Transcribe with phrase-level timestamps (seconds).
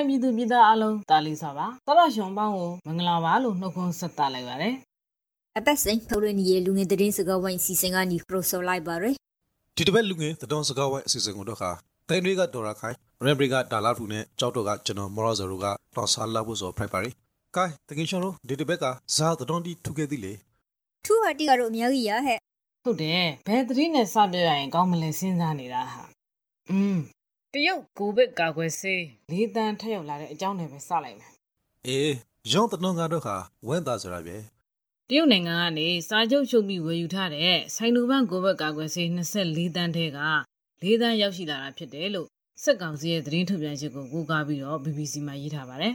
[0.00, 4.74] ခိုင်ပြည်သူပြည်သားအလုံးတာလီစွာပါတော်တော်ရှင်ပေါင်းကိုမင်္ဂလာပါလို့နှုတ်ခွန်းဆက်သလိုက်ပါတယ်
[5.58, 9.14] အပတ်စဉ်ထုတ်ရနေရလူငယ်သတင်းစကားဝိုင်းစီစဉ်ကနေပရိုဆိုလိုက်ပါရယ်
[9.76, 11.70] ဒီတစ်ပတ်လူငယ်သတင်းစကားဝိုင်းအစီအစဉ်ကိုတော့ခါ
[12.08, 12.96] တိုင်းတွေကဒေါ်ရာခိုင်
[13.26, 17.10] ရန်ဘရီကဒါလာထူနဲ့ကြောက်တော့ကကျွန်တော်မော်ရဇရူကတော်ဆာလာဖို့ဆိုဖိုက်ပါရီ
[17.56, 18.84] ကဲတကင်ရှင်တို့ဒီတစ်ပတ်က
[19.16, 20.32] ဇာသတင်းတီထူခဲ့သည်လေ
[21.04, 22.38] ထူဟာတီကတော့အများကြီးရဟဲ့
[22.84, 26.02] ဟုတ်တယ်ဘယ်သတင်းနဲ့စပြရရင်ကောင်းမလဲစဉ်းစားနေတာဟာ
[26.70, 26.98] อืม
[27.54, 31.30] တရုတ်ကိုဗစ်ကာကွယ်ဆေးလေးတန်းထက်ရောက်လာတဲ့အကြောင်းတွေပဲစလိုက်မယ်
[31.86, 32.14] အေး
[32.52, 34.36] ရောင်းတနုံကတော့ခါဝမ်းသာစရာပဲ
[35.08, 40.18] တရုတ်နိုင်ငံကနေစာချုပ်ချုပ်ပြီးဝယ်ယူထားတဲ့ဆိုင်လူပန်ကိုဗစ်ကာကွယ်ဆေး24တန်းထဲက
[40.82, 42.28] ၄တန်းရောက်ရှိလာတာဖြစ်တယ်လို့
[42.62, 45.94] စက်ကောင်စီရဲ့သတင်းထုတ်ပြန်ချက်ကိုကိုးကားပြီးတော့ BBC မှာရေးထားပါတယ်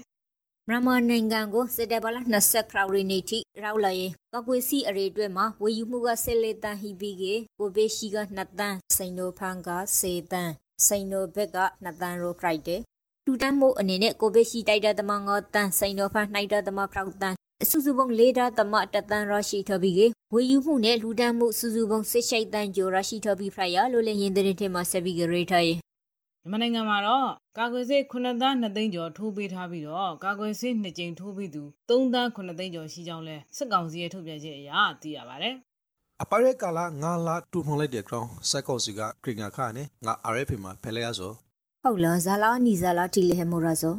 [0.67, 10.53] မြန်မာနိုင်ငံကိုစစ်တပ်ဘလ20ခရောင်ရီနေတိရောက်လာရင်ကကွေစီအရေအတွက်မှာဝေယူမှုကဆက်လက်တန်ဟီဘီကေကိုဘေရှိက2တန်းစိန်နိုဖန်က10တန်း
[10.87, 12.81] စိန်နိုဘက်က2တန်းရိုခရိုက်တယ်
[13.25, 17.35] တူတန်းမို့အနေနဲ့ကိုဘေရှိတိုက်တဲ့တမငေါတန်းစိန်နိုဖန်နှိုက်တဲ့တမခရောက်တန်း
[17.69, 35.55] စုစုပုံလေးတာတမတတန်ရရှိထဘီကေဝေယူမှုနဲ့လူတန်းမှုစုစုပုံစစ်ရှိုက်တန်းဂျိုရရှိထဘီဖရယာလို့လည်းရင်တဲ့ထဲမှာဆက်ပြီးကြရထားရဲ့မြန်မာနိုင်ငံမှာတော့ကာကွယ်ဆေး9သန်း2သိန်းကျော်ထိုးပေးထားပြီးတော့ကာကွယ်ဆေး2ကြိမ်ထိုးပြီးသူ3သန်း9သိန်းကျော်ရှိကြောင်းလဲစစ်ကောင်စီရဲ့ထုတ်ပြန်ချက်အရသိရပါတယ်။
[36.23, 41.31] အပရဲကာလာ9လတူဖုံလိုက်တဲ့ ground စက်ကောစီကခရင်ငါခါနဲ့ငါ RFA မှာဖဲလဲရဆို
[41.83, 43.95] ဟုတ်လားဇာလာနီဇာလာတီလေဟမိုရာဆို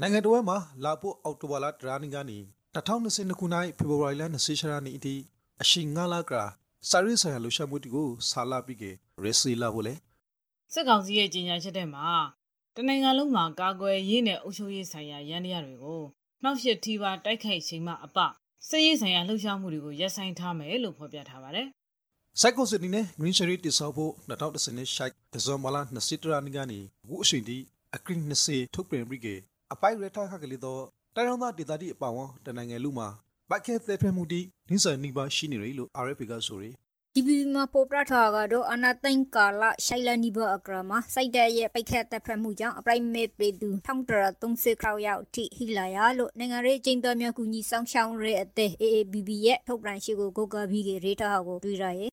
[0.00, 2.38] နိုင်ငံတော်မှာလာဖို့အော်တိုဘာလာဒရာနီကနေ
[2.74, 5.14] 2022ခုနှစ်ဖေဖော်ဝါရီလ20ရက်နေ့အထိ
[5.62, 6.32] အရှိ9လက
[6.90, 8.84] စာရေးဆိုင်ရာလှူရှာမှုတီကိုဆာလာပြီးက
[9.24, 9.94] ရစီလာဖို့လေ
[10.72, 12.06] စစ်ကောင်စီရဲ့ကြေညာချက်ထဲမှာ
[12.74, 16.02] တနိုင်ငံလုံးမှာကာကွယ်ရေးနဲ့အုပ်ချုပ်ရေးဆိုင်ရာရန်တရားတွေကို
[16.42, 18.18] နှောက်ယှက်ထိပါတိုက်ခိုက်ချိန်မှအပ
[18.68, 21.66] စစ်ရေးဆိုင်ရာလှုပ်ရှားမှုတွေကိုရပ်ဆိုင်းထားမယ်လို့ဖော်ပြထားပါတယ်။
[22.40, 27.56] စိုက်ကိုစစ်နီနဲ့ Green Cherry တိစောဖို့2010နှစ်ရှိုက်ဒဇွန်မလာ20ရာနီကနေအခုအချိန်ထိ
[27.96, 29.28] အကရင်20ထုတ်ပြန်ပြီးက
[29.72, 30.82] အပိုင်ရထားခကလေးတော့
[31.14, 33.08] တိုင်းရောင်းသားဒေသတိအပောင်တနိုင်ငံလူမှာ
[33.50, 36.74] ဘိုက်ခဲသက်ထွေးမှုတီနိစနိပါရှိနေရလို့ RFP ကဆိုရယ်
[37.16, 52.10] ဒီပီမှာပေါ်ပရထာကတော့အနာသိန်ကာလရှိုင်လနီဘအကရမစိုက်တဲ့ရဲ့ပိတ်ခတ်တပ်ဖက်မှုကြောင့်အပရိုက်မေပေသူ1330ခရောက်ရောက်ထိဟီလာရလို့နိုင်ငံရေးကျင်းတော်များကူညီဆောင်ရှောင်းရဲအသေး AABB ရဲ့ထုတ်ပြန်ရှိကိုကိုကဘီကရေတာကိုတွေ့ရရဲ့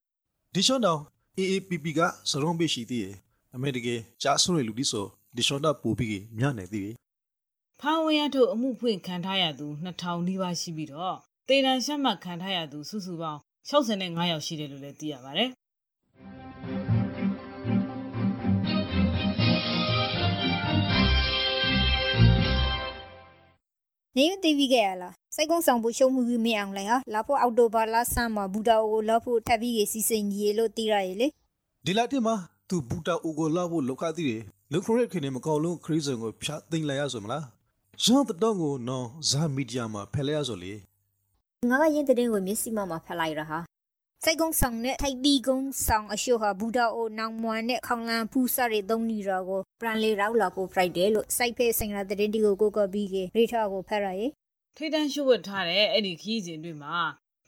[0.54, 1.00] ဒီရှောင်းတော့
[1.38, 3.16] AAPP ကစရုံးပေးရှိသေးတယ်
[3.54, 6.96] အမေတကယ်ကြားဆိုရလူဒီဆိုဒီရှောင်းတော့ပူပြီးမြနေသေးတယ်
[7.80, 11.16] ဖောင်ဝရထုတ်အမှုဖွင့်ခံထားရသူ2000နီးပါးရှိပြီးတော့
[11.48, 15.50] တေတန်ရှက်မှတ်ခံထားရသူစုစုပေါင်း 65ယောက်ရှိတယ်လို့လည်းသိရပါတယ်။
[24.16, 31.28] နေယူတီဗီကရလားစိတ်ကုန်းဆောင်ဖို့ရှုံးမှုမင်းအောင်လဲဟာလာဖို့အောက်တိုဘာလဆန်းမှာဘူတာအိုလောက်ဖို့ထပ်ပြီးစီစဉ်ကြီးလို့သိရရလေ
[31.86, 32.34] ဒီလာတင်မှာ
[32.68, 34.42] သူဘူတာအိုကိုလောက်ဖို့လောက်ခသည်တယ်
[34.72, 37.44] လူခရက်ခင်းနေမကောင်းလုံးခရီးစံကိုဖြတ်သိမ့်လိုက်ရဆိုမလား
[38.02, 40.72] ဂျွန်တတော့ကိုနော်ဇာမီဒီယာမှာဖယ်လိုက်ရဆိုလေ
[41.70, 43.58] ငါကရင်တဲ့ကိုမျက်စိမှမှာဖက်လိုက်ရဟာ
[44.24, 54.26] စိုက်ကုန်းဆောင်နဲ့ထိုက်တီကုန်းဆောင်အရှိုဟာဘူဒါအိုနောင်မွန်နဲ့ခေါင်လန်ဖူးစတွေသုံးနေတော့ကိုပရန်လေးရောက်လာဖို့ Friday လို့စိုက်ဖဲစင်ရာတရင်တီကိုကိုကပြီးကေရိထားကိုဖက်ရရေ
[54.76, 56.96] ထိတန်းရှို့ဝတ်ထားတဲ့အဲ့ဒီခီးစဉ်တွေမှာ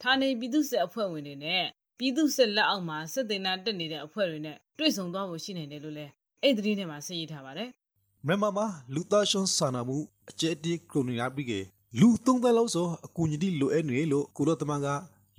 [0.02, 1.64] ဌာနေပြည်သူစစ်အဖွဲ့ဝင်တွေနဲ့
[1.98, 7.68] ပြည်သူစစ်လက်အောက်မှာစစ်တင်နာတက်နေတဲ့အဖွဲ့တွေနဲ့တွေ့ဆုံသွားဖို့ရှိနေတယ်လို့လည်းအဲ့ဒီသတင်းထဲမှာသိရထားပါတယ်
[8.26, 9.96] မြန်မာမှာလူသားရှုံးစာနာမှု
[10.30, 11.60] အကျဉ်းတီခရိုနီယာပြီးကေ
[12.00, 14.88] လူသုံးသန်းလောက်ဆိုအကူအညီတိလိုအပ်နေလို့ကုလသမဂ္ဂ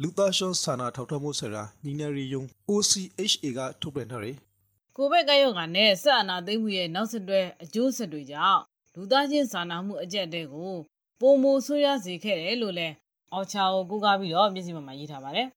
[0.01, 4.35] လူသားရှုံးစာနာထောက်ထားမှုဆရာညီနရီယုံ OCHA ကထုတ်ပြန်ထားတယ်။
[4.95, 8.61] ကိုဗစ်ကရောဂါနဲ့ဆက်အနာသိမ့်မှုရဲ့နောက်ဆက်တွဲအကျိုးဆက်တွေကြောင့်
[8.95, 10.73] လူသားချင်းစာနာမှုအကျက်တဲကို
[11.21, 12.93] ပုံမဆိုးရစေခဲ့တယ်လို့လည်း
[13.33, 15.47] အော်ချာကိုကူကားပြီးတော့မျက်စိမှမှာရေးထားပါတယ်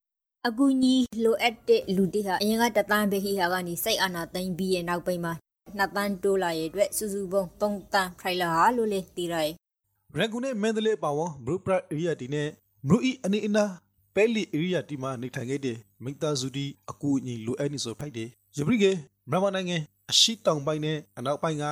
[0.46, 0.94] ။အကူညီ
[1.24, 5.32] လိုအပ်တဲ့လူတွေဟာအရင်ကတသန်းပဲဟိဟာကနေစိတ်အာဏာသိမ်းပြီးရဲ့နောက်ပိုင်းမှာ
[5.76, 9.63] နှစ်တန်းတိုးလာရဲ့အတွက်စုစုပေါင်း3တန်းဖိုင်လာဟာလို့လေသိရတယ်။ရ
[10.22, 12.48] န်ကုန်နဲ့မန္တလေးပါဝန်ဘရူပရအေရီယာတီနဲ့
[12.88, 13.64] မရူအီအနေအနာ
[14.14, 18.92] ပဲလီဧရိယာတီမှာနေထိုင်ခဲ့တဲ့မိသားစုတီအကူအညီလိုအပ်နေဆိုဖိုက်တယ်။ယပရိကေ
[19.30, 19.76] မြန်မာနိုင်ငံ
[20.10, 21.64] အရှိတောင်ပိုင်းနဲ့အနောက်ပိုင်းက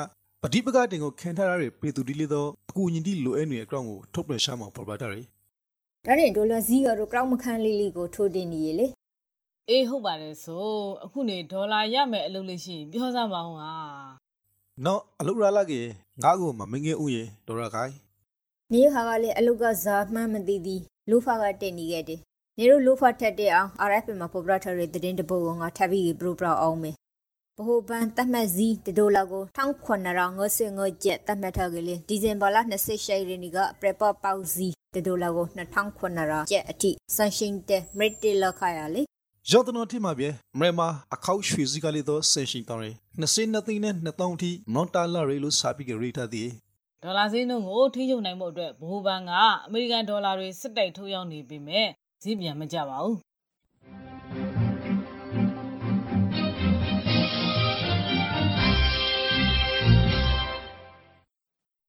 [0.43, 5.27] ပဋိပက္ခတင်ကိုခံထားရတဲ့ပေသူတီလေးသောအကူအညီတီလိုအပ်နေတဲ့အကြောင်းကိုထုတ်ပြန်ရှာမှာပေါ်ပါတာရယ်။
[6.07, 8.87] ဒါရင်ဒေါ်လာဇီရောကောက်မခန်းလေးလေးကိုထိုးတင်နေရလေ။
[9.71, 10.67] အေးဟုတ်ပါတယ်ဆို
[11.05, 13.73] အခုနေဒေါ်လာရမယ်အလုပ်လေးရှိပြောစမ်းပါဦးဟာ။
[14.85, 15.81] နော်အလုပ်ရလာကေ
[16.23, 17.93] ငါ့ကိုမမငယ်ဦးရေဒေါ်ရခိုင်။
[18.75, 20.81] မြေဟာကလည်းအလုပ်ကဇာမှန်းမသိသည်
[21.11, 22.21] လူဖာကတင်နေခဲ့တယ်
[22.59, 26.95] နေတို့လိုဖတ်ထက်တဲ့အောင် RFP မှာပေါ်ပြထားတဲ့သတင်းတပုတ်ကငါထပ်ပြီးပရိုပရာအောင်မယ်
[27.57, 32.57] ဘဟိုပန်တတ်မှတ်စီတဒိုလာကို1950ကျက်တတ်မှတ်ထားကြလေဒီဇင်ဘာလ
[32.93, 35.47] 28ရက်နေ့ကပရပပေါစီတဒိုလာကို
[35.99, 39.03] 2900ကျက်အထိဆန်ရှင်တဲ့မရစ်တီလခါရလေ
[39.51, 40.29] ရောက်တော့ထိမှာပြဲ
[40.59, 40.81] မရမ
[41.15, 42.89] အခောက်ရွှေစည်းကလေးတော့ဆင်ရှင်တောင်းရ
[43.23, 46.49] 22သိန်းနဲ့2000ထိမောင်တာလာရီလို့စာပြီးကြရိထားသည်
[47.05, 49.33] ဒေါ်လာဈေးနှုန်းကိုထိချုပ်နိုင်မှုအတွက်ဘိုးဘန်က
[49.67, 51.89] အမေရိကန်ဒေါ်လာတွေစစ်တိုက်ထုတ်ရောက်နေပေမဲ့
[52.23, 53.17] ဈေးပြန်မကျပါဘူး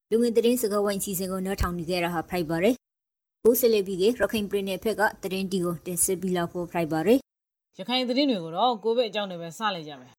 [0.10, 2.75] လူငင်သတင်းစကားဝိုင်းစီစဉ်ကိုနောက်ထောင်နေကြတာဟာဖိုက်ပါရယ်။
[3.44, 7.19] ကိုစလေဘီကရခိုင်ပြည်နယ်ဖက်ကသတင်းတီကိုတင်ဆက်ပြီးလောက်ဖို့ဖိုက်ပါရယ်
[7.77, 10.13] ရခိုင်သတင်းတွေကိုတော့ကိုဗစ်အကြောင်းတွေပဲစလိုက်ကြမယ်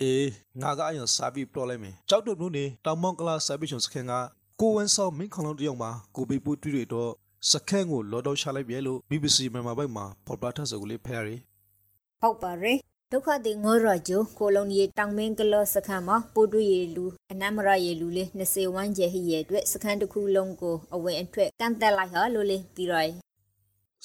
[0.00, 0.28] အေး
[0.62, 4.12] ငါကအရင်စာပြီးပြောလိုက်မယ်ကြောက်တုတ်နုနေတောင်မောင်ကလာဆာဘီရှုံစခန်းက
[4.60, 7.10] ကိုဝင်းဆောင်မင်းခေါလုံးတယောက်မှာကိုပေပူတွေ့တွေ့တော့
[7.50, 11.40] စခန်းကိုလော်တော့ချလိုက်ပြဲလို့ BBC မြန်မာဘက်မှာဖော်ပြထားစကိုလေးဖဲရည်။
[12.22, 12.78] ဟုတ်ပါရယ်။
[13.12, 23.12] ဒုက္ခသည်ငေါ်ရဂျိုကိုလုံရီတောင်မင်းကလော့စခန်းမှာပိုးတွေ့ရလူအနမရရလူလေး20ဝန်းကျဲဟိရဲ့အတွက်စခန်းတစ်ခုလုံးကိုအဝင်အထွက်ကန့်တက်လိုက်ဟာလို့လေတီရိုင်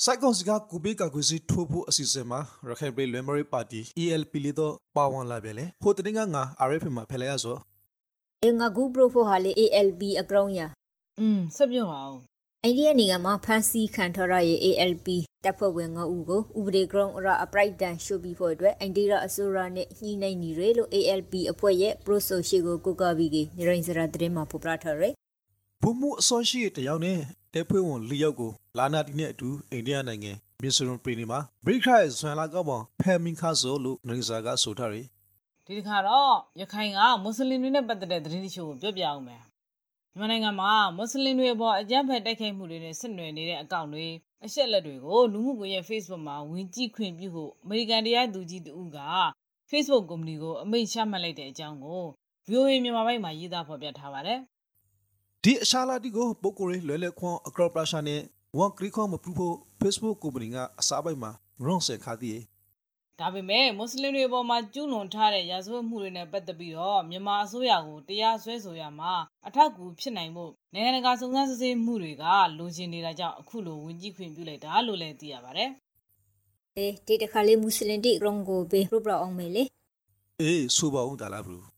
[0.03, 7.55] စိုက်ကောင်စကကိုဘေးကကွစီထိုးဖို့အစီအစဉ်မှာရခိုင်ပြည်လွန်မရီပါတီ ELP လေးတော့ပါဝင်လာပြဲလေဟိုတတင်းကငါ RF မှာဖဲလိုက်ရဆို
[8.45, 10.59] အငါဂူပရိုဖိုဟာလေ ALB အကရောင်းရ
[11.19, 12.19] อืมဆက်ပြောပါဦး
[12.63, 15.07] အိန္ဒိယနိုင်ငံမှာဖန်စီခံထရရဲ့ ALP
[15.43, 25.13] တပ်ဖွဲ့ဝင်9ဦးကိုဥပဒေကရုံအရအပရိုက်တန်ရှို့ပြီးဖို့အတွက်အိန္ဒိယအစိုးရနဲ့ညှိနှိုင်းနေရလို့ ALP အဖွဲ့ရဲ့ pro social ကိုကိုကပြီးကနေရင်စရာသတင်းမှာဖော်ပြထားရယ်
[25.81, 27.19] ဘုံမှုအစောရှိတဲ့တယောက်နဲ့
[27.57, 30.31] တဲဖွဲ့ဝင်၄ယောက်ကိုလာနာတီနဲ့အတူအိန္ဒိယနိုင်ငံ
[30.61, 35.07] မစ္စရုံပြည်နေမှာဘရိခရိုင်ဆွမ်လာကောက်ပေါဖဲမင်ခါဆိုလို့နေစာကဆိုထားရယ်
[35.65, 39.41] ဒီတစ်ခါတော့ရခိုင်ကမွတ်စလင်တွေနဲ့ပတ်သက်တဲ့သတင်းတချို့ကိုပြောပြအောင်မယ်
[40.17, 44.07] မြန်မာနိုင်ငံမှာမွတ်စလင်တွေအပေါ်အကြမ်းဖက်တိုက်ခိုက်မှုတွေနဲ့ဆက်နွယ်နေတဲ့အကောင့်တွေ
[44.45, 48.99] အချက်လက်တွေကိုလူမှုကွန်ရက် Facebook မှာဝင်ကြည့်ခွင့်ပြုဖို့အမေရိကန်တရားသူကြီးတဦးက
[49.71, 52.03] Facebook ကုမ္ပဏီကိုအမိန့်ချမှတ်လိုက်တဲ့အကြောင်းကို
[52.49, 54.39] VOA မြန်မာပိုင်းမှာရေးသားဖော်ပြထားပါတယ်
[55.49, 58.21] ဒီအရှာလာတီကိုပုတ်ကိုရဲလွယ်လွယ်ခွန်အကရောပရရှာနဲ့
[58.57, 61.31] ဝန်ကရီခွန်မပူဖို့ Facebook ကုမ္ပဏီကအစားပိုက်မှာ
[61.65, 62.39] ရုံးဆက်ခါသည်
[63.19, 69.13] ဒါပေမဲ့မွတ်စလင်တွေအပေါ်မှာကျူးလွန်ထားတဲ့ရာဇဝတ်မှုတွေနဲ့ပတ်သက်ပြီးတော့မြန်မာအစိုးရကိုတရားစွဲဆိုရမှာ
[69.47, 72.25] အထောက်အကူဖြစ်နိုင်မှုနိုင်ငံတကာစုံစမ်းစစ်ဆေးမှုတွေက
[72.57, 75.69] လိုချင်နေတာကြောင့်အခုလိုဝင်ကြည့်ခွင့်ပြုလိုက်တာလို့လည်းသိရပါတယ်
[76.77, 79.63] အေးဒီတခါလေးမွတ်စလင်တိကရုံကိုဘေပရိုပရအောင်မေလေ
[80.41, 81.76] အေးဆိုပါဦးဒါလားဘလူ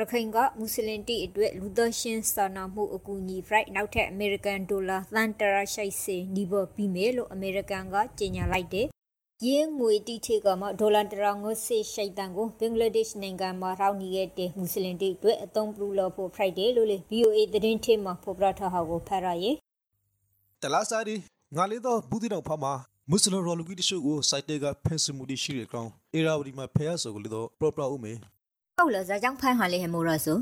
[0.00, 8.86] ရခိုင်ကမွတ်စလင်တိအတွက်လူသားချင်းစာနာမှုအကူအညီ right နောက်ထပ်အမေရိကန်ဒေါ်လာသန်းတရာရှိစေနီးပေါ်ပြီးမယ်လို့အမေရိကန်ကကြေညာလိုက်တယ်။
[9.46, 19.54] ရင်းငွေတိထေကမှာဒေါ်လာတရာငွေစေရှိတန်ကိုဘင်္ဂလားဒေ့ရှ်နိုင်ငံမှာရောက်နေခဲ့တဲ့မွတ်စလင်တိအတွက်အသုံးပြုလို့ဖို့ Friday လို့လေ VOA သတင်းထေမှာဖော်ပြထားဟာကိုဖတ်ရရဲ့
[20.62, 21.14] တလားစားဒီ
[21.56, 22.72] ငါလေးတော့ဘူးတိတော်ဖာမှာ
[23.10, 28.12] မွတ်စလင်ရော်လူကြီးတချို့ကိုစိုက်တဲကဖက်စမှုတွေရှိတဲ့ကောင်အေရာဝတီမှာဖဲရဆိုကိုလေတော့ proper ဦးမေ
[28.80, 30.38] ဟုတ်လားဇာကြောင့်ဖန်ဟာလေဟမိုရဆို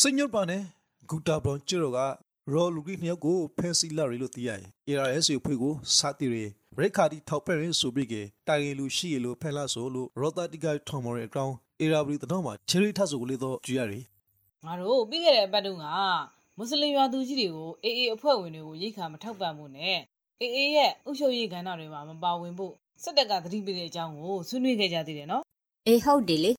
[0.00, 0.62] စညတ်ပါနဲ့
[1.08, 1.98] ဂူတာဘရွန်ချီရိုက
[2.52, 6.44] ရော်လူကြီးနှစ်ယောက်ကိုဖဲစီလာရီလို့သိရတယ် ARS ကိုဖွေကိုစာတီရီ
[6.76, 8.14] ဘရိခါဒီထောက်ပက်ရင်ဆိုပြီးက
[8.48, 14.04] တိုင်ရီလူရှိရလို့ဖဲလာဆိုလို့ရောတာတီကထော်မော်ရဲ့အကောင်အေရာဝတီတော့မှာချီရီထဆိုကိုလေတော့ကြည့်ရတယ်
[14.66, 15.86] ငါတို့ပြီးခဲ့တဲ့အပတ်တုန်းက
[16.56, 19.98] မွတ်စလင်ရွာသူကြီးတွေကိုအေအေအဖွဲ့ဝင်တွေကိုရိတ်ခါမထောက်ပံ့မှုနဲ့
[20.40, 22.72] အေအေရဲ့ဥရှုပ်ရေးကဏ္ဍတွေမှာမပါဝင်ဖို့
[23.02, 25.42] စစ်တပ်ကသတိပေးတဲ့အကြောင်းကိုဆွေးနွေးခဲ့ကြသေးတယ်နော်
[25.86, 26.52] အေးဟုတ်တယ်လေ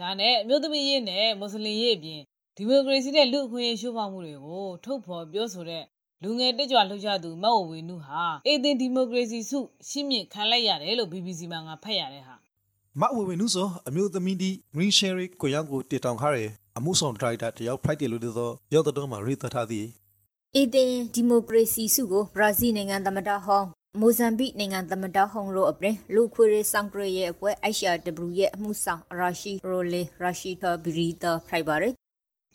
[0.00, 2.20] ဒါနဲ့အမျိုးသမီးရေးနဲ့မွတ်စလင်ရေးအပြင်
[2.56, 5.84] ဒီမိုကရေစီနဲ့လူ့အခွင့်အရေးရှိုးဖောက်မှုတွေကိုထုတ်ဖော်ပြောဆိုတဲ့
[6.22, 12.34] လူငယ်တက်ကြွလှုပ်ရှားသူမတ်ဝဝေနုဟာအေသင်ဒီမိုကရေစီစုရှင်းမြင့်ခံလိုက်ရတယ်လို့ BBC မှာငါဖတ်ရတဲ့ဟာ
[13.00, 16.38] မဝေဝေနုဆိုအမျိုးသမီးဒီ green sherry ကိုရောက်ကိုတေတောင်ခါရ
[16.78, 19.86] အမှုဆောင်ဒရိုက်တာတယောက် Friday လို့တော့ရောက်တော့မှာရေးသထားသည်
[20.56, 23.68] အေဒင်ဒီမိုကရေစီစုကိုဘရာဇီးနိုင်ငံသမ္မတဟောင်း
[24.00, 31.90] မိုဇမ်ဘစ်နိုင်ငံသမ္မတဟောင်းတို့အပြင်လူခွေရေးဆောင်ကရရဲ့အဖွဲ့ ICRW ရဲ့အမှုဆောင်ရာရှိရိုလေရာရှိတာဘရီတာဖိုင်ဘာရီ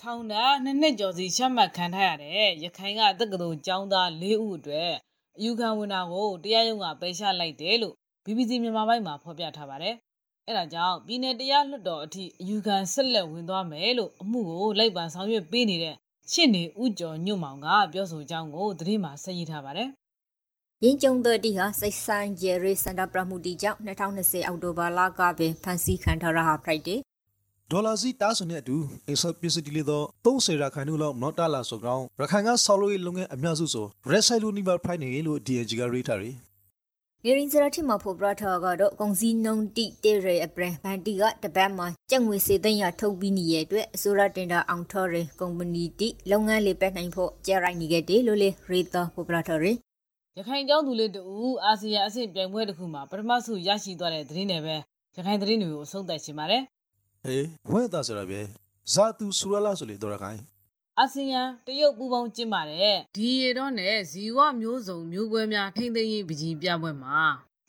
[0.02, 4.92] ထောင်တာနှစ်နှစ်ကျော်စီရှမှတ်ခံထားရတဲ့ရခိုင်ကတက္ကသိုလ်ကျောင်းသား၄ဦးအတွက်
[5.38, 7.96] အယူခံဝင်တာကိုတရားရုံးကပယ်ချလိုက်တယ်လို့
[8.26, 9.96] BBC မြန်မာပိုင်းမှာဖော်ပြထားပါတယ်။
[10.48, 15.96] အဲဒါကြောင့်ပြည်내တရားလွှတ်တော်အထိအယူခံဆက်လက်ဝင်သွားမယ်လို့အမှုကိုလိုက်ပန်ဆောင်ရွက်ပေးနေတဲ့
[16.32, 19.90] ရှင့်နေဥကျော်ညွန့်မောင်ကပြောဆိုကြောင်းကိုသတင်းမှာဆက်ရေးထားပါတယ်။
[20.86, 26.96] ရင်ကျုံတော်တီဟာစိတ်ဆိုင်ဂျယ်ရီစန္ဒပရမှုတီကြောင့်2020အောက်တိုဘာလကပင်ဖန်စီခံထားရဟာဖရိုက်ဒေ
[27.72, 36.36] ဒေါ်လာစီတားဆွန်တဲ့အတူအင်ဆပ်ပစ္စည်းလေးတော့30ရာခိုင်နှုန်းလောက်နော်တာလာဆိုကောင်ရခိုင်ကဆော်လိုရေးလုပ်ငန်းအများစုဆိုရက်ဆိုင်လူနီဘာဖိုင်နေလို့ DNG ကရေးထားတယ်
[37.24, 49.78] ငရင်းစရတိမှာဖော်ပြထားကတော့ကုန်စည်နှုန်းတိတေရအပရဘန်တီကတပတ်မှာကြက်ငွေစေသိန်းရထုတ်ပြီးနေရဲ့အတွက်အစိုးရတင်တာအောင်ထော်ရကုမ္ပဏီတိလုပ်ငန်းလေးပဲနိုင်ဖို့ကြရိုက်နေခဲ့တယ်လို့လေရေတာဖော်ပြထားတယ်
[50.38, 51.24] ရခိုင်ကျောင်းသူလေးတူ
[51.66, 54.76] အာဆီယံအဆင့်ပြိုင်ပွဲတစ်ခုမှာပထမဆုရရှိသွားတဲ့သတင်းတွေပဲ
[55.16, 56.64] ရခိုင်သတင်းတွေကိုအဆုံးသတ်ရှင်ပါတယ်
[57.24, 58.40] ဟေးဝဲသားဆိုရပဲ
[58.94, 60.40] ဇာတူဆူရလာဆိုလေတော့ရခိုင်
[61.00, 67.20] အာဆီယံတရုတ်ပူးပေါင်းကျင်းပါတယ်ဒီရတော့နဲ့ဇီဝမျိုးစုံမျိုးကွဲများထိမ့်သိမ်းရေးပကြီးပြပွဲမှာ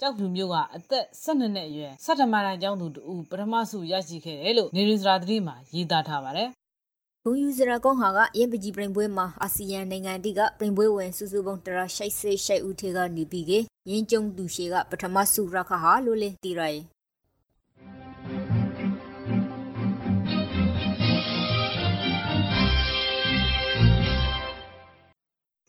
[0.01, 6.49] ကြောက်ဖြူမျိုးကအသက်12နှစ်အရွယ်စက်တမန်ကျောင်းသူတူပထမဆုရရှိခဲ့တယ်လို့နေရစရာသတိမှာရေးသားထားပါတယ်
[7.27, 13.53] ဂုံယူစရာကောင်းဟာကရင်ပကြီးပြင်ပွဲမှာအာဆီယံနိုင်ငံတိကပြင်ပွဲဝင်စုစုပေါင်းတရာရှိတ်ဆေးရှိတ်ဦးထေကနေပြီးက
[13.91, 16.81] ရင်းကျုံသူရှေကပထမဆုရခဟာလို့လေတီရိုင်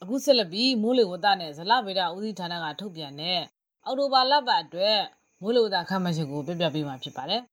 [0.01, 3.39] အခုဆက်လက်ပြီးမိုးလေဝသနဲ့ဇလဗေဒဦးစီးဌာနကထုတ်ပြန်တဲ့
[3.85, 4.99] အော်တိုဘာလပတ်အတွက်
[5.41, 7.43] မိုးလေဝသခန့်မှန်းချက်ကိုပြပြပေးမှာဖြစ်ပါတယ်။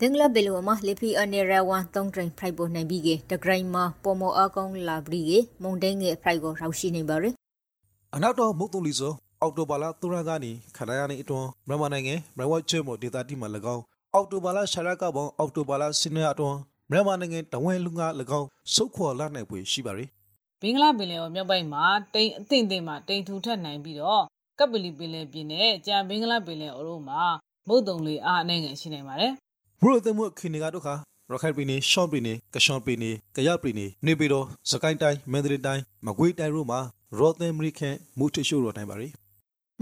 [0.00, 5.32] ဒင်္ဂလာဘယ်လိုမှာလေဖီအနေရဝမ်တုံးတိုင်းဖရိုက်ပေါ်နိုင်ပြီးကတဂရိုင်းမှာပေါ်မောအကောင်လာဘရီက
[5.62, 7.34] မုန်တိုင်းငယ်ဖရိုက်ကိုရောက်ရှိနေပါရယ်။
[8.14, 13.82] အနောက်တော့မုတ်တုံလီဆိုအော်တိုဘာလသူရကနေခန္ဓာရနေအတွန်းမြန်မာနိုင်ငံမရဝချေမိုဒေတာတီမှာ၎င်း
[14.14, 16.58] အော်တိုဘာလရှာရကပေါင်းအော်တိုဘာလစနေအတွန်း
[16.90, 18.08] မြန်မာနိုင်ငံတဝဲလူငါ၎
[18.38, 20.08] င်းစုတ်ခေါ်လာနိုင်ပွေရှိပါရယ်။
[20.62, 21.84] ဘင်္ဂလားပင်လယ်ော်မြောက်ပိုင်းမှာ
[22.14, 24.22] တိမ်အသင့်အသင့်မှာတိမ်ထူထပ်နိုင်ပြီးတော့
[24.58, 27.22] ကပ်ပလီပင်လယ်ပြင်နဲ့ကြံဘင်္ဂလားပင်လယ်ော်တို့မှာ
[27.68, 29.34] မုတ်တုံလေအားအနေငယ်ရှိနိုင်ပါတယ်။
[29.80, 30.94] ဘုရသမှုခိနေကတော့ခါ
[31.30, 36.80] ရခိုင်ပြည်နယ်ရှော့ပြည်နယ်ကရှော့ပြည်နယ်ကရပြည်နယ်နေပြည်တော်စကိုင်းတိုင်းမန္တလေးတိုင်းမကွေးတိုင်းတို့မှာ
[37.18, 39.08] ရောသမ်မရိကန်မူထရှိုးတော်တိုင်းပါရီ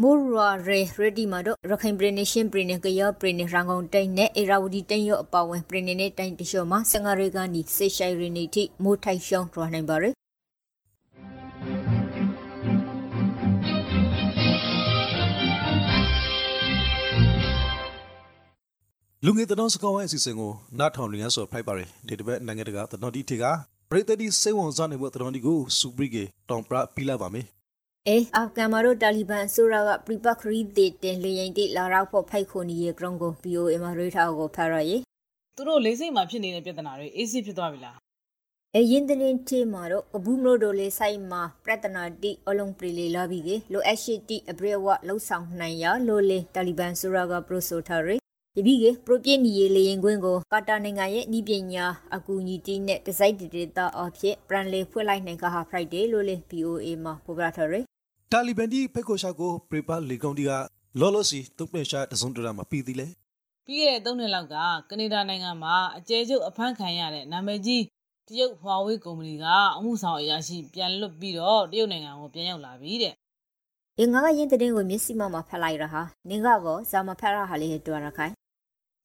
[0.00, 10.04] မိုရာရေရဒီမာတော့ရခိုင်ပြည်နယ်ရှင်ပြည်နယ်ကရပြည်နယ်ရန်ကုန်တိုင်းနဲ့အေရာဝတီတိုင်းရောအပါဝင်ပြည်နယ်နဲ့တိုင်းတလျှော့မှာစင်္ဂရေကနေဆေရှိုင်ရီနေတိမိုးထိုက်ရှောင်းထွားနိုင်ပါရ
[19.26, 23.44] လူငယ်တနောစကောင်းဝိုင်းအစီအစဉ်ကိုနားထောင်နေရဆိုဖိုက်ပါရယ်ဒီတစ်ပတ်နိုင်ငံတကာတနော်ဒီထေက
[23.90, 27.46] ပရိသတ်ဒီစိတ်ဝင်စားနေဖို့တနော်ဒီကိုစူပရီကေတောင်ပရပြီးလာပါမယ်
[28.08, 34.96] အဲအာဖဂန်မှာတော့တာလီဘန်အစိုးရကပြပခရီတေတင်လေရင်တိလာရောက်ဖို့ဖိုက်ခိုနီရဲ့ ground ကို BOA မှာရေးထားကိုဖတ်ရရေ
[35.56, 37.96] သူတို့လေးစိတ်မှာဖြစ်နေတဲ့ပြဿနာတွေအေးစစ်ဖြစ်သွားပြီလား
[38.76, 48.21] အရင်တရင်ချေမှာတော့အဘူးမလို့တို့လေးဆိုင်မှာပြဿနာတိအလုံးပရီလေးလာပြီးကလိုအရှိတိအဘရဝလှုပ်ဆောင်နိုင်ရလို့လေတာလီဘန်ဆိုရာကပရိုဆိုထားရ
[48.56, 57.84] ယပိကပရိုပြနီယေလေရင်ကွင်းကိုကာတာနိုင်ငံရဲ့ဤပညာအကူအညီတီးနဲ့ဒီဇိုက်ဒေတာအဖြစ်ပရန်လေဖွင့်လိုက်နိုင်ကဟာ Friday လို့လေ BOA မှာပေါ်ပြထားရယ်
[58.32, 60.50] တာလီဘန်ဒီဖက်ကိုရှာကိုပရီပါလေကောင်တီက
[61.00, 63.08] လော်လော်စီတုတ်ပင်ရှာတစုံတရာမှာပြီးသေးလေ
[63.66, 64.56] ပြီးခဲ့တဲ့၃နှစ်လောက်က
[64.90, 67.82] ကနေဒါနိုင်ငံမှာအကျဲချုပ်အဖမ်းခံရတဲ့နာမည်ကြီး
[68.28, 73.14] တရုတ်ဟွာဝေးကုမ္ပဏီကအမှုဆောင်အရာရှိပြန်လွတ်ပြီးတော့တရုတ်နိုင်ငံကိုပြန်ရောက်လာပြီတဲ့။
[73.98, 78.32] အင်္ဂါကရင်တဲ့ကိုမျက်စိမှမှာဖက်လိုက်ရဟာနင်ကတော့ဇာမဖက်ရဟာလေးတွားရခိုင်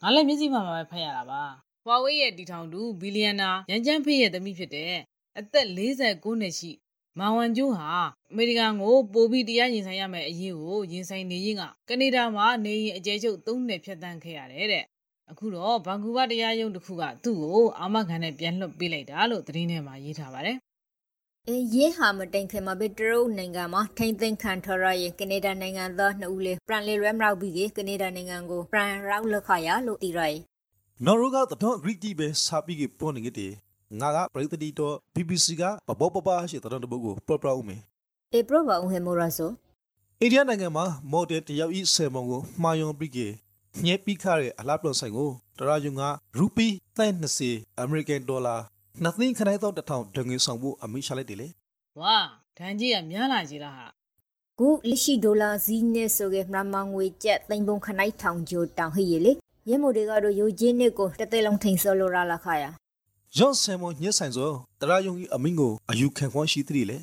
[0.01, 1.41] ငါလည်းမျက်စိမှမှာပဲဖတ်ရတာပါ။
[1.83, 4.93] ဟွာဝေးရဲ့တီထောင်သူဘီလီယံနာရန်ကျန်းဖေးရဲ့သမီးဖြစ်တဲ့
[5.39, 6.71] အသက်49နှစ်ရှိ
[7.19, 7.89] မောင်ဝမ်ကျိုးဟာ
[8.31, 14.83] အမေရိကန်ကိုပိုပြီးတရားရင်ဆိုင်ရမယ့်အရေးကိုရင်ဆိုင်နေရင်ကကနေဒါမှာနေရင်အကျဲချုပ်၃နှစ်ဖြတ်တန်းခဲ့ရတယ်တဲ့။
[15.31, 20.57] အခုတော့ဘန်ကူးဗားတရားရုံးတစ်ခုကသူ့ကိုအာမခံနဲ့ပြန်လွှတ်ပေးလိုက်တာလို့သတင်းထဲမှာရေးထားပါတယ်။
[21.49, 30.37] အဲရင်းဟာမတိုင်ခင်မှာပဲတရုတ်နိုင်ငံမှာထိမ့်သိမ်းခံထရရဲ့ကနေဒါနိုင်ငံသားနှစ်ဦးလေးပရန်လီရမ်ရောက်ပြီးကနေဒါနိုင်ငံကိုပရန်ရောက်လက်ခရလို့တီရိုင်
[31.05, 33.53] နော်ရိုကတတော်ဂရိတီပဲစာပြီးကပေါ်နေကြတယ်
[34.01, 37.81] ငါကပရိသတိတော့ BBC ကပဘောပပရှိတဲ့တပုတ်ကိုပရပရဦးမယ်
[38.33, 39.49] အေပရပါဦးဟေမိုရာဆို
[40.21, 43.19] အိန္ဒိယနိုင်ငံမှာမော်ဒယ်တယောက်ဤဆယ်မုံကိုမှာယွန်ပြီးက
[43.85, 46.03] ညှက်ပြီးခရဲ့အလားပလောဆိုင်ကိုတရာယုံက
[46.37, 46.67] ရူပီ
[47.23, 48.57] 30အမေရိကန်ဒေါ်လာ
[49.03, 51.47] နှစ်သိန်းခနိုင်တော့တထောင်ဒငွေဆောင်ဖို့အမိရှာလိုက်တယ်လေ
[51.99, 52.15] ဝါ
[52.57, 53.87] ဒန်ကြီးကများလာကြီးလားဟာ
[54.59, 59.31] ခုလက်ရှိဒေါ်လာဈေးနဲ့ဆိုကမြန်မာငွေကျပ်သိန်းပုံခနိုင်ထောင်ကျော်တောင်ဟိရလေ
[59.69, 62.65] ရဲမိုတွေကတော့ယူချင်းနစ်ကိုတသက်လုံးထိန်ဆော်လိုရလာခါရ
[63.37, 64.51] ရော့ဆမ်မညက်ဆိုင်ဆို
[64.81, 66.97] တရာယုံကြီးအမင်းကိုအယူခံခွင့်ရှိသေးတယ်လေ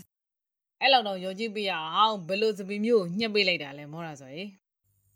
[0.81, 4.49] အဲ့လောက်တော့ယုံကြည်ပြရအောင်ဘယ်လိုစပီမျိုးညှက်ပေးလိုက်တာလဲမောတာဆိုရင်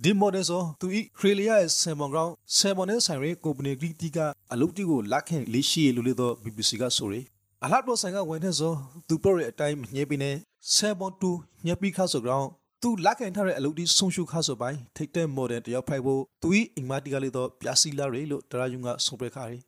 [0.05, 4.19] ဒီမော်ဒယ်ဆိုသူဤခရီလီယာရဲ့ဆယ်မွန်ကောင်ဆယ်မွန်နဲ့ဆိုင်ရဲကုမ္ပဏီဂရီတီက
[4.53, 7.15] အလုပ်တီကိုလက်ခံလေးရှိရလို့လေတော့ BBC ကဆိုရ
[7.65, 8.73] အလားတော့ဆိုင်ကဝင်တဲ့ဆို
[9.09, 10.31] သူပြောရဲ့အတိုင်းညှေပြီးနေ
[10.75, 11.31] ဆယ်မွန်တူ
[11.67, 12.47] ညှက်ပြီးခါဆိုကောင်
[12.83, 19.59] သူလက်ခံထားတဲ့အလုပ်တီဆုံရှုခါဆိုပိုင်းထိတ်တဲ့မော်ဒယ်တယောက်ဖိုက်ဖို့သူဤအင်မာတီကလေးတော့ပြစီလာရလို့တရာယုံကဆုံးပြခါရီ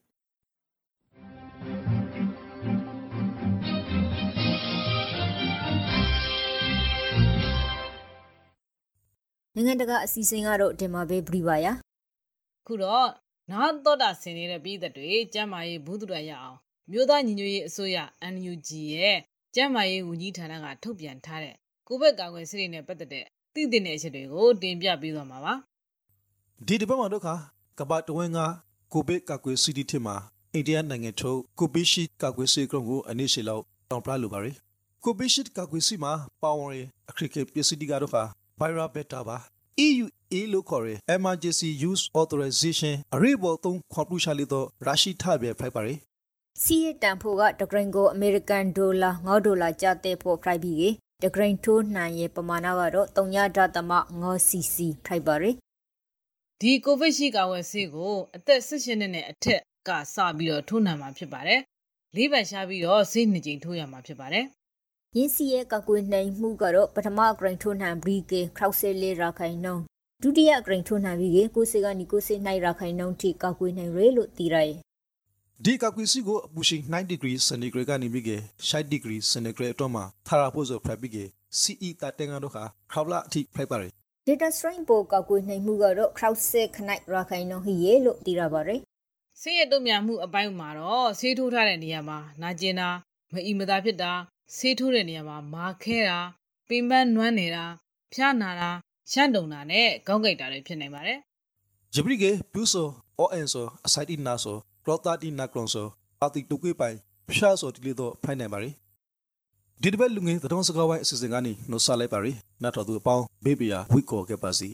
[9.55, 11.67] နိုင်ငံတကာအစီအစဉ်ကတော့ဒီမှာပဲပြပါရ
[12.67, 13.09] ခုတော့
[13.51, 16.59] နားတော့တာဆင်နေတဲ့ပြည်သက်တွေကျမ်းမာရေးဘူးသူရရအောင်
[16.91, 17.99] မြို့သားညီညွတ်ရေးအစိုးရ
[18.35, 19.19] NUG ရဲ့
[19.55, 21.55] ကျမ်းမာရေးဝန်ကြီးဌာနကထုတ်ပြန်ထားတဲ့
[21.89, 25.55] ကိုဗစ်ကာကွယ်ဆေးတွေနဲ့ပတ်သက်တဲ့သိသိတဲ့အချက်တွေကိုတင်ပြပေးသွားမှာပါ
[26.67, 27.35] ဒီဒီဘက်မှာတော့ခါ
[27.79, 28.39] ကဘာတဝင်းက
[28.93, 30.17] ကိုဗစ်ကာကွယ်ဆေးတွေမှာ
[30.55, 34.57] အိန္ဒိယနိုင်ငံထုတ်ကိုဗစ်ရှိကာကွယ်ဆေးကရုံကိုအနည်းရှိလောက်တောင်းပလိုပါရယ်
[35.05, 36.81] ကိုဗစ်ရှိကာကွယ်ဆေးမှာပါဝင်ရ
[37.11, 38.23] အခရစ်ကပစ္စည်းတွေကတော့ခါ
[38.61, 39.37] Viral Beta ပါ
[39.87, 45.99] EUA လို့ခေါ်တဲ့ Emergency Use Authorization အရေးပေါ်သုံးခွန်ပလူရှာလီတော့ရရှိထားပြဖိုက်ပါရယ်
[46.63, 50.91] စီးရတန်ဖို့ကတဂရင်ကိုအမေရိကန်ဒေါ်လာ9ဒေါ်လာကျတဲ့ဖို့ဖိုက်ပြီးကေ
[51.23, 54.77] တဂရင်ထိုးနိုင်ရဲ့ပမာဏကတော့3.9 cc
[55.07, 55.55] ဖိုက်ပါရယ်
[56.61, 61.61] ဒီကိုဗစ်ရှိကာဝယ်ဆေးကိုအသက်18နှစ်နဲ့အထက်ကစပြီးတော့ထိုးနှံမှာဖြစ်ပါတယ်။
[62.17, 64.45] လေးပတ်ရှားပြီးတော့ဆေးနှစ်ကြိမ်ထိုးရမှာဖြစ်ပါတယ်။
[65.19, 69.83] ရင်းစီရဲ့ကကွေနိုင်မှုကတော့ပထမဂရင်ထိုးနှံဘရီကေခရောက်ဆဲလေးရာခိုင်နှုန်း
[70.23, 74.79] ဒုတိယဂရင်ထိုးနှံပြီးကေကိုစေကနီကိုစေနိုင်ရာခိုင်နှုန်းထိကကွေနိုင်ရဲလို့သိရရဲ့
[75.65, 78.31] ဒီကကွေစီကိုအပူရှိ9 degree centigrade ကနေပြီးက
[78.69, 81.19] 60 degree centigrade အတွင်းမှာထာရာဖို့ဆိုဖရပြီးက
[81.61, 83.93] CE တတက်ငါတို့ခါခေါလာအထိဖိုက်ပါရယ်
[84.29, 88.81] data strain ပိုကကွေနိုင်မှုကတော့ခရောက်ဆဲခနိုင်ရာခိုင်နှုန်းဟိရဲလို့သိရပါရယ်
[89.41, 92.89] ဆေးရတုံမြန်မှုအပိုင်းမှာတော့ဆေးထိုးထားတဲ့နေရာမှာနာကျင်တာ
[93.33, 94.13] မအီမသာဖြစ်တာ
[94.57, 96.19] ဆေးထိုးတဲ့နေရာမှာမာခဲတာ
[96.69, 97.65] ပင်ပန်းနွမ်းနေတာ
[98.13, 98.71] ဖျားနာတာ
[99.13, 101.19] ရှန့်တုံတာနဲ့ခေါင်းကိုက်တာတွေဖြစ်နိုင်ပါတယ်
[101.95, 102.89] ဂျပရိကေပြူဆို
[103.19, 105.87] အော်အန်ဆိုအစိုက်တီနာဆိုကလောတာတီနာကရွန်ဆို
[106.23, 106.97] အတိတုကေပိုင်
[107.31, 108.75] ဖျားဆိုတီလီတော့ဖိုင်နိုင်ပါရယ်
[109.83, 114.71] ဒီတပတ်လူငယ်သတော်စကားဝိုင်းအစီအစဉ်ကနေနှုတ်ဆက်လိုက်ပါရယ်နောက်တော်သူအပေါင်းဘေးပီယာဝိကောခဲ့ပါစီ